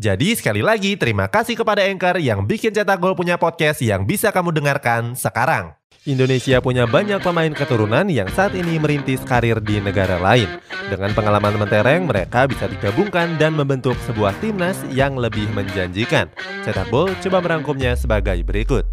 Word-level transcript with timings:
Jadi 0.00 0.34
sekali 0.34 0.64
lagi 0.64 0.96
terima 0.96 1.28
kasih 1.28 1.54
kepada 1.54 1.84
Anchor 1.84 2.16
yang 2.18 2.42
bikin 2.48 2.72
Cetak 2.72 2.98
Gol 2.98 3.14
punya 3.14 3.36
podcast 3.36 3.84
yang 3.84 4.08
bisa 4.08 4.32
kamu 4.32 4.50
dengarkan 4.50 5.14
sekarang. 5.14 5.76
Indonesia 6.02 6.58
punya 6.58 6.82
banyak 6.82 7.22
pemain 7.22 7.54
keturunan 7.54 8.10
yang 8.10 8.26
saat 8.34 8.58
ini 8.58 8.74
merintis 8.82 9.22
karir 9.22 9.62
di 9.62 9.78
negara 9.78 10.18
lain. 10.18 10.50
Dengan 10.90 11.14
pengalaman 11.14 11.54
mentereng, 11.54 12.10
mereka 12.10 12.50
bisa 12.50 12.66
digabungkan 12.66 13.38
dan 13.38 13.54
membentuk 13.54 13.94
sebuah 14.10 14.34
timnas 14.42 14.74
yang 14.90 15.14
lebih 15.14 15.46
menjanjikan. 15.54 16.26
Cetak 16.66 16.90
Gol 16.90 17.14
coba 17.22 17.38
merangkumnya 17.38 17.94
sebagai 17.94 18.42
berikut. 18.42 18.90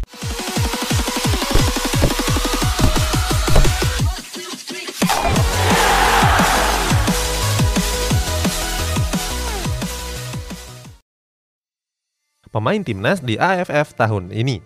Pemain 12.50 12.82
timnas 12.82 13.22
di 13.22 13.38
AFF 13.38 13.94
tahun 13.94 14.34
ini. 14.34 14.58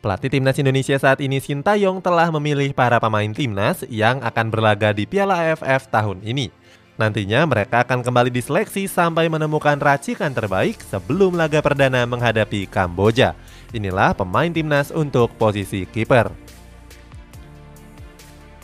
Pelatih 0.00 0.32
timnas 0.32 0.56
Indonesia 0.56 0.96
saat 0.96 1.20
ini 1.20 1.42
Sintayong 1.42 2.00
telah 2.00 2.32
memilih 2.32 2.72
para 2.72 2.96
pemain 2.96 3.28
timnas 3.34 3.84
yang 3.90 4.22
akan 4.24 4.46
berlaga 4.48 4.96
di 4.96 5.04
Piala 5.04 5.36
AFF 5.44 5.92
tahun 5.92 6.24
ini. 6.24 6.48
Nantinya 6.96 7.44
mereka 7.44 7.84
akan 7.84 8.00
kembali 8.00 8.32
diseleksi 8.32 8.88
sampai 8.88 9.28
menemukan 9.28 9.76
racikan 9.76 10.32
terbaik 10.32 10.80
sebelum 10.88 11.36
laga 11.36 11.60
perdana 11.60 12.06
menghadapi 12.08 12.64
Kamboja. 12.70 13.36
Inilah 13.76 14.16
pemain 14.16 14.48
timnas 14.48 14.88
untuk 14.94 15.34
posisi 15.36 15.84
kiper. 15.84 16.32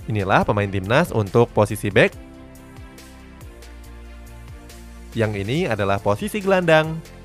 Inilah 0.07 0.47
pemain 0.47 0.71
timnas 0.71 1.11
untuk 1.11 1.51
posisi 1.51 1.91
back. 1.91 2.15
Yang 5.17 5.33
ini 5.49 5.59
adalah 5.65 5.97
posisi 5.97 6.39
gelandang 6.45 7.16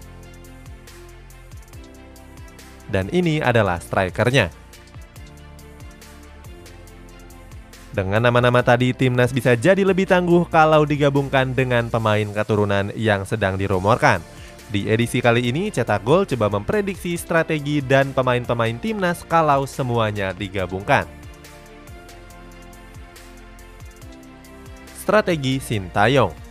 dan 2.92 3.08
ini 3.10 3.40
adalah 3.40 3.80
strikernya. 3.80 4.52
Dengan 7.92 8.24
nama-nama 8.24 8.64
tadi, 8.64 8.96
timnas 8.96 9.36
bisa 9.36 9.52
jadi 9.56 9.84
lebih 9.84 10.08
tangguh 10.08 10.48
kalau 10.48 10.88
digabungkan 10.88 11.52
dengan 11.52 11.92
pemain 11.92 12.24
keturunan 12.24 12.88
yang 12.96 13.28
sedang 13.28 13.60
dirumorkan. 13.60 14.24
Di 14.72 14.88
edisi 14.88 15.20
kali 15.20 15.52
ini, 15.52 15.68
Cetak 15.68 16.00
Gol 16.08 16.24
coba 16.24 16.48
memprediksi 16.48 17.20
strategi 17.20 17.84
dan 17.84 18.16
pemain-pemain 18.16 18.80
timnas 18.80 19.28
kalau 19.28 19.68
semuanya 19.68 20.32
digabungkan. 20.32 21.04
Strategi 24.96 25.60
Sintayong 25.60 26.51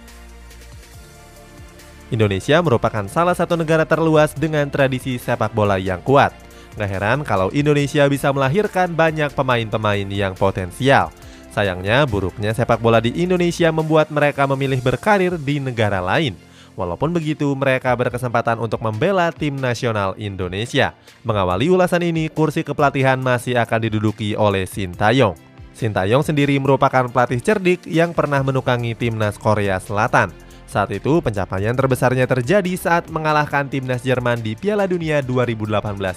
Indonesia 2.11 2.58
merupakan 2.58 3.06
salah 3.06 3.39
satu 3.39 3.55
negara 3.55 3.86
terluas 3.86 4.34
dengan 4.34 4.66
tradisi 4.66 5.14
sepak 5.16 5.55
bola 5.55 5.78
yang 5.78 6.03
kuat. 6.03 6.34
Gak 6.75 6.91
heran 6.91 7.19
kalau 7.22 7.50
Indonesia 7.55 8.06
bisa 8.11 8.30
melahirkan 8.34 8.94
banyak 8.94 9.30
pemain-pemain 9.34 10.06
yang 10.11 10.34
potensial. 10.34 11.14
Sayangnya, 11.50 12.06
buruknya 12.06 12.55
sepak 12.55 12.78
bola 12.78 13.02
di 13.02 13.11
Indonesia 13.19 13.70
membuat 13.75 14.11
mereka 14.14 14.46
memilih 14.46 14.79
berkarir 14.79 15.35
di 15.35 15.58
negara 15.58 15.98
lain. 15.98 16.39
Walaupun 16.79 17.11
begitu, 17.11 17.51
mereka 17.58 17.90
berkesempatan 17.98 18.62
untuk 18.62 18.79
membela 18.79 19.35
tim 19.35 19.58
nasional 19.58 20.14
Indonesia. 20.14 20.95
Mengawali 21.27 21.67
ulasan 21.67 22.06
ini, 22.06 22.30
kursi 22.30 22.62
kepelatihan 22.62 23.18
masih 23.18 23.58
akan 23.58 23.90
diduduki 23.90 24.39
oleh 24.39 24.62
Sintayong. 24.62 25.35
Sintayong 25.74 26.23
sendiri 26.23 26.55
merupakan 26.62 27.11
pelatih 27.11 27.42
cerdik 27.42 27.83
yang 27.90 28.14
pernah 28.14 28.42
menukangi 28.46 28.95
timnas 28.95 29.35
Korea 29.35 29.83
Selatan. 29.83 30.49
Saat 30.70 30.95
itu 30.95 31.19
pencapaian 31.19 31.75
terbesarnya 31.75 32.31
terjadi 32.31 32.70
saat 32.79 33.11
mengalahkan 33.11 33.67
timnas 33.67 34.07
Jerman 34.07 34.39
di 34.39 34.55
Piala 34.55 34.86
Dunia 34.86 35.19
2018 35.19 35.67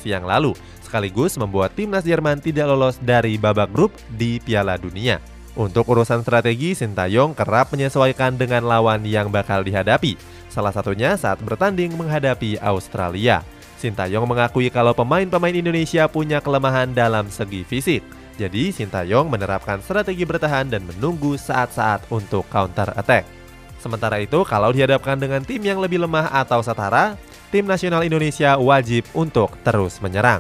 yang 0.06 0.30
lalu, 0.30 0.54
sekaligus 0.86 1.42
membuat 1.42 1.74
timnas 1.74 2.06
Jerman 2.06 2.38
tidak 2.38 2.70
lolos 2.70 3.02
dari 3.02 3.42
babak 3.42 3.74
grup 3.74 3.98
di 4.14 4.38
Piala 4.38 4.78
Dunia. 4.78 5.18
Untuk 5.58 5.90
urusan 5.90 6.22
strategi, 6.22 6.78
Sintayong 6.78 7.34
kerap 7.34 7.74
menyesuaikan 7.74 8.38
dengan 8.38 8.70
lawan 8.70 9.02
yang 9.02 9.34
bakal 9.34 9.66
dihadapi, 9.66 10.22
salah 10.54 10.70
satunya 10.70 11.18
saat 11.18 11.42
bertanding 11.42 11.98
menghadapi 11.98 12.62
Australia. 12.62 13.42
Sintayong 13.82 14.30
mengakui 14.30 14.70
kalau 14.70 14.94
pemain-pemain 14.94 15.58
Indonesia 15.58 16.06
punya 16.06 16.38
kelemahan 16.46 16.94
dalam 16.94 17.26
segi 17.34 17.66
fisik. 17.66 18.06
Jadi 18.38 18.70
Sintayong 18.70 19.34
menerapkan 19.34 19.82
strategi 19.82 20.30
bertahan 20.30 20.70
dan 20.70 20.86
menunggu 20.86 21.42
saat-saat 21.42 22.06
untuk 22.14 22.46
counter 22.54 22.94
attack. 22.94 23.43
Sementara 23.84 24.16
itu, 24.24 24.48
kalau 24.48 24.72
dihadapkan 24.72 25.20
dengan 25.20 25.44
tim 25.44 25.60
yang 25.60 25.84
lebih 25.84 26.00
lemah 26.00 26.32
atau 26.32 26.64
setara, 26.64 27.20
tim 27.52 27.68
nasional 27.68 28.08
Indonesia 28.08 28.56
wajib 28.56 29.04
untuk 29.12 29.60
terus 29.60 30.00
menyerang. 30.00 30.40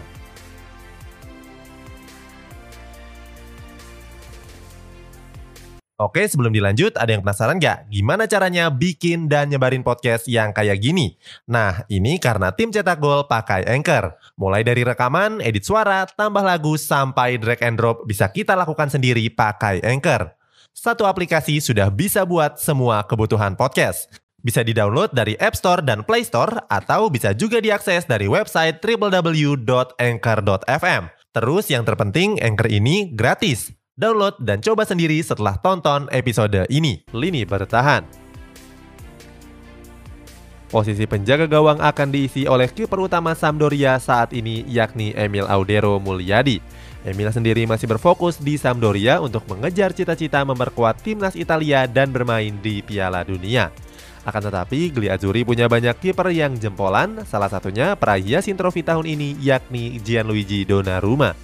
Oke, 5.99 6.23
sebelum 6.23 6.55
dilanjut, 6.55 6.95
ada 6.95 7.11
yang 7.11 7.19
penasaran 7.19 7.59
nggak? 7.59 7.91
Gimana 7.91 8.31
caranya 8.31 8.71
bikin 8.71 9.27
dan 9.27 9.51
nyebarin 9.51 9.83
podcast 9.83 10.23
yang 10.31 10.55
kayak 10.55 10.79
gini? 10.79 11.19
Nah, 11.43 11.83
ini 11.91 12.23
karena 12.23 12.55
tim 12.55 12.71
Cetak 12.71 13.03
Gol 13.03 13.27
pakai 13.27 13.67
Anchor. 13.67 14.15
Mulai 14.39 14.63
dari 14.63 14.87
rekaman, 14.87 15.43
edit 15.43 15.67
suara, 15.67 16.07
tambah 16.07 16.43
lagu, 16.43 16.79
sampai 16.79 17.35
drag 17.35 17.59
and 17.59 17.75
drop 17.75 18.07
bisa 18.07 18.31
kita 18.31 18.55
lakukan 18.55 18.87
sendiri 18.87 19.27
pakai 19.31 19.83
Anchor 19.83 20.42
satu 20.73 21.05
aplikasi 21.05 21.61
sudah 21.61 21.93
bisa 21.93 22.25
buat 22.25 22.57
semua 22.57 23.05
kebutuhan 23.05 23.53
podcast. 23.53 24.09
Bisa 24.43 24.65
di-download 24.65 25.13
dari 25.15 25.37
App 25.39 25.55
Store 25.55 25.79
dan 25.79 26.03
Play 26.03 26.25
Store 26.25 26.65
atau 26.67 27.07
bisa 27.13 27.31
juga 27.31 27.63
diakses 27.63 28.09
dari 28.09 28.25
website 28.27 28.81
www.anchor.fm. 28.83 29.93
Terus 31.33 31.65
yang 31.71 31.87
terpenting, 31.87 32.41
Anchor 32.43 32.67
ini 32.67 33.13
gratis. 33.13 33.71
Download 33.93 34.33
dan 34.41 34.59
coba 34.59 34.83
sendiri 34.83 35.21
setelah 35.21 35.61
tonton 35.61 36.09
episode 36.09 36.65
ini. 36.67 37.05
Lini 37.13 37.45
bertahan. 37.45 38.03
Posisi 40.73 41.05
penjaga 41.05 41.45
gawang 41.45 41.77
akan 41.77 42.09
diisi 42.09 42.49
oleh 42.49 42.65
kiper 42.65 42.97
utama 42.97 43.37
Sampdoria 43.37 44.01
saat 44.01 44.33
ini 44.33 44.65
yakni 44.65 45.13
Emil 45.13 45.45
Audero 45.45 46.01
Mulyadi. 46.01 46.57
Emil 47.03 47.27
sendiri 47.35 47.67
masih 47.67 47.83
berfokus 47.91 48.39
di 48.39 48.55
Sampdoria 48.55 49.19
untuk 49.19 49.43
mengejar 49.51 49.91
cita-cita 49.91 50.39
memperkuat 50.47 51.03
timnas 51.03 51.35
Italia 51.35 51.83
dan 51.83 52.15
bermain 52.15 52.55
di 52.63 52.79
Piala 52.79 53.27
Dunia. 53.27 53.75
Akan 54.23 54.39
tetapi, 54.39 54.87
Gli 54.95 55.11
Azzurri 55.11 55.43
punya 55.43 55.67
banyak 55.67 55.99
kiper 55.99 56.31
yang 56.31 56.55
jempolan, 56.55 57.27
salah 57.27 57.51
satunya 57.51 57.99
peraih 57.99 58.39
Yasin 58.39 58.55
tahun 58.55 59.03
ini 59.03 59.35
yakni 59.43 59.99
Gianluigi 59.99 60.63
Donnarumma. 60.63 61.35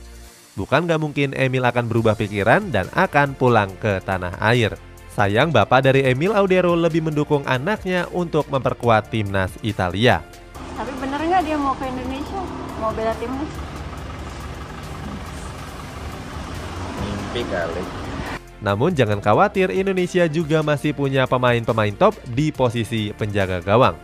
Bukan 0.55 0.87
gak 0.87 1.03
mungkin 1.03 1.35
Emil 1.35 1.67
akan 1.67 1.91
berubah 1.91 2.15
pikiran 2.15 2.71
dan 2.71 2.87
akan 2.95 3.35
pulang 3.35 3.75
ke 3.83 3.99
tanah 4.07 4.39
air. 4.39 4.79
Sayang 5.11 5.51
bapak 5.51 5.91
dari 5.91 6.07
Emil 6.07 6.31
Audero 6.31 6.71
lebih 6.71 7.03
mendukung 7.03 7.43
anaknya 7.43 8.07
untuk 8.15 8.47
memperkuat 8.47 9.11
timnas 9.11 9.51
Italia. 9.59 10.23
Tapi 10.79 10.95
bener 11.03 11.19
nggak 11.19 11.43
dia 11.43 11.59
mau 11.59 11.75
ke 11.75 11.83
Indonesia? 11.83 12.39
Mau 12.79 12.95
bela 12.95 13.11
timnas? 13.19 13.78
Mimpi 17.29 17.45
kali. 17.53 17.83
Namun 18.59 18.91
jangan 18.91 19.23
khawatir, 19.23 19.71
Indonesia 19.71 20.27
juga 20.27 20.59
masih 20.59 20.91
punya 20.91 21.23
pemain-pemain 21.29 21.95
top 21.95 22.17
di 22.35 22.51
posisi 22.51 23.15
penjaga 23.15 23.63
gawang. 23.63 23.95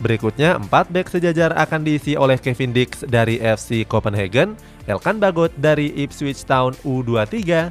Berikutnya, 0.00 0.56
empat 0.56 0.88
back 0.88 1.12
sejajar 1.12 1.52
akan 1.54 1.84
diisi 1.84 2.16
oleh 2.16 2.40
Kevin 2.40 2.72
Dix 2.72 3.04
dari 3.04 3.36
FC 3.38 3.84
Copenhagen, 3.84 4.56
Elkan 4.88 5.20
Bagot 5.20 5.52
dari 5.60 5.92
Ipswich 5.92 6.42
Town 6.48 6.72
U23, 6.82 7.68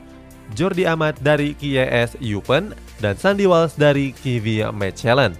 Jordi 0.53 0.85
Amat 0.85 1.17
dari 1.25 1.57
KIS 1.57 2.21
Eupen, 2.21 2.71
dan 3.01 3.17
Sandy 3.17 3.49
Walsh 3.49 3.75
dari 3.75 4.13
KV 4.13 4.69
Mechelen. 4.71 5.33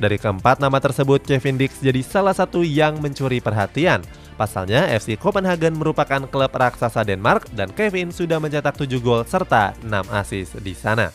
Dari 0.00 0.16
keempat 0.16 0.58
nama 0.58 0.80
tersebut, 0.80 1.22
Kevin 1.22 1.60
Dix 1.60 1.78
jadi 1.84 2.00
salah 2.00 2.34
satu 2.34 2.64
yang 2.64 2.98
mencuri 2.98 3.38
perhatian– 3.38 4.00
Pasalnya, 4.36 4.84
FC 4.92 5.16
Copenhagen 5.16 5.72
merupakan 5.72 6.20
klub 6.28 6.52
raksasa 6.52 7.00
Denmark 7.08 7.48
dan 7.56 7.72
Kevin 7.72 8.12
sudah 8.12 8.36
mencetak 8.36 8.76
7 8.76 9.00
gol 9.00 9.24
serta 9.24 9.72
6 9.80 10.12
assist 10.12 10.60
di 10.60 10.76
sana. 10.76 11.08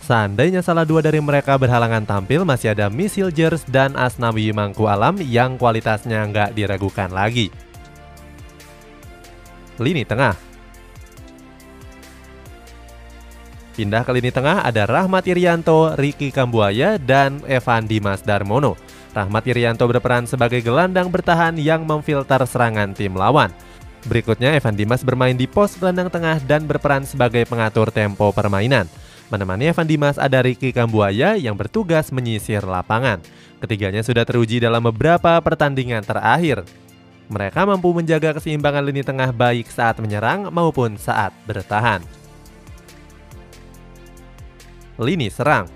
Seandainya 0.00 0.60
salah 0.60 0.84
dua 0.84 1.00
dari 1.00 1.20
mereka 1.20 1.56
berhalangan 1.56 2.04
tampil, 2.04 2.44
masih 2.44 2.76
ada 2.76 2.92
Misil 2.92 3.32
Jers 3.32 3.64
dan 3.68 3.96
Asnawi 3.96 4.52
Mangku 4.52 4.84
Alam 4.84 5.16
yang 5.20 5.56
kualitasnya 5.56 6.24
nggak 6.28 6.56
diragukan 6.56 7.08
lagi. 7.12 7.48
Lini 9.80 10.04
tengah 10.04 10.36
Pindah 13.74 14.06
ke 14.06 14.12
lini 14.14 14.30
tengah 14.30 14.62
ada 14.62 14.86
Rahmat 14.86 15.26
Irianto, 15.26 15.98
Ricky 15.98 16.30
Kambuaya, 16.30 16.94
dan 16.94 17.42
Evan 17.42 17.90
Dimas 17.90 18.22
Darmono. 18.22 18.78
Rahmat 19.14 19.46
Irianto 19.46 19.86
berperan 19.86 20.26
sebagai 20.26 20.58
gelandang 20.58 21.06
bertahan 21.06 21.54
yang 21.54 21.86
memfilter 21.86 22.42
serangan 22.50 22.90
tim 22.98 23.14
lawan. 23.14 23.54
Berikutnya 24.10 24.58
Evan 24.58 24.74
Dimas 24.74 25.06
bermain 25.06 25.38
di 25.38 25.46
pos 25.46 25.78
gelandang 25.78 26.10
tengah 26.10 26.42
dan 26.42 26.66
berperan 26.66 27.06
sebagai 27.06 27.46
pengatur 27.46 27.94
tempo 27.94 28.34
permainan. 28.34 28.90
Menemani 29.30 29.70
Evan 29.70 29.86
Dimas 29.86 30.18
ada 30.18 30.42
Ricky 30.42 30.74
Kambuaya 30.74 31.38
yang 31.38 31.54
bertugas 31.54 32.10
menyisir 32.10 32.66
lapangan. 32.66 33.22
Ketiganya 33.62 34.02
sudah 34.02 34.26
teruji 34.26 34.58
dalam 34.58 34.82
beberapa 34.82 35.38
pertandingan 35.40 36.02
terakhir. 36.02 36.66
Mereka 37.30 37.64
mampu 37.64 37.94
menjaga 37.94 38.36
keseimbangan 38.36 38.84
lini 38.84 39.00
tengah 39.00 39.32
baik 39.32 39.70
saat 39.70 39.96
menyerang 39.96 40.52
maupun 40.52 40.98
saat 41.00 41.32
bertahan 41.48 42.04
lini 44.98 45.26
serang. 45.30 45.66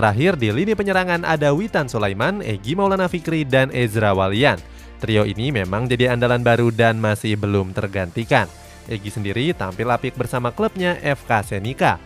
Terakhir 0.00 0.40
di 0.40 0.48
lini 0.48 0.72
penyerangan 0.72 1.28
ada 1.28 1.52
Witan 1.52 1.84
Sulaiman, 1.84 2.40
Egi 2.40 2.72
Maulana 2.72 3.04
Fikri, 3.04 3.44
dan 3.44 3.68
Ezra 3.68 4.16
Walian. 4.16 4.56
Trio 4.96 5.28
ini 5.28 5.52
memang 5.52 5.84
jadi 5.84 6.16
andalan 6.16 6.40
baru 6.40 6.72
dan 6.72 6.96
masih 6.96 7.36
belum 7.36 7.76
tergantikan. 7.76 8.48
Egi 8.88 9.12
sendiri 9.12 9.52
tampil 9.52 9.84
apik 9.92 10.16
bersama 10.16 10.56
klubnya 10.56 10.96
FK 11.04 11.44
Senika. 11.44 12.00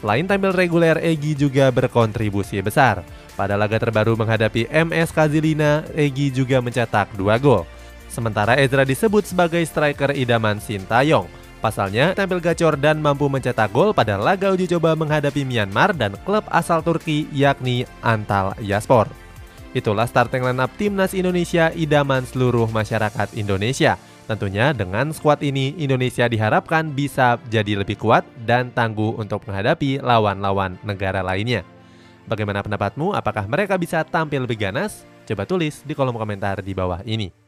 Selain 0.00 0.24
tampil 0.24 0.48
reguler, 0.56 0.96
Egi 0.96 1.36
juga 1.36 1.68
berkontribusi 1.68 2.56
besar. 2.64 3.04
Pada 3.36 3.52
laga 3.52 3.76
terbaru 3.84 4.16
menghadapi 4.16 4.72
MS 4.72 5.12
Kazilina, 5.12 5.84
Egi 5.92 6.32
juga 6.32 6.64
mencetak 6.64 7.20
dua 7.20 7.36
gol. 7.36 7.68
Sementara 8.08 8.56
Ezra 8.56 8.88
disebut 8.88 9.28
sebagai 9.28 9.60
striker 9.68 10.16
idaman 10.16 10.56
Sintayong. 10.56 11.28
Pasalnya, 11.56 12.12
tampil 12.12 12.38
gacor 12.38 12.76
dan 12.76 13.00
mampu 13.00 13.32
mencetak 13.32 13.72
gol 13.72 13.96
pada 13.96 14.20
laga 14.20 14.52
uji 14.52 14.68
coba 14.76 14.92
menghadapi 14.92 15.42
Myanmar 15.42 15.96
dan 15.96 16.12
klub 16.22 16.44
asal 16.52 16.84
Turki 16.84 17.24
yakni 17.32 17.88
Antal 18.04 18.52
Yaspor. 18.60 19.08
Itulah 19.72 20.04
starting 20.08 20.44
lineup 20.44 20.72
timnas 20.76 21.16
Indonesia 21.16 21.72
idaman 21.72 22.24
seluruh 22.28 22.68
masyarakat 22.68 23.32
Indonesia. 23.36 23.96
Tentunya 24.26 24.74
dengan 24.74 25.14
skuad 25.14 25.38
ini 25.40 25.76
Indonesia 25.78 26.26
diharapkan 26.26 26.90
bisa 26.92 27.38
jadi 27.46 27.78
lebih 27.78 28.00
kuat 28.00 28.26
dan 28.42 28.74
tangguh 28.74 29.16
untuk 29.16 29.44
menghadapi 29.46 30.02
lawan-lawan 30.02 30.76
negara 30.82 31.22
lainnya. 31.22 31.62
Bagaimana 32.26 32.64
pendapatmu? 32.64 33.14
Apakah 33.14 33.46
mereka 33.46 33.78
bisa 33.78 34.02
tampil 34.02 34.44
lebih 34.44 34.58
ganas? 34.58 35.06
Coba 35.30 35.46
tulis 35.46 35.86
di 35.86 35.94
kolom 35.94 36.18
komentar 36.18 36.58
di 36.58 36.74
bawah 36.74 37.06
ini. 37.06 37.45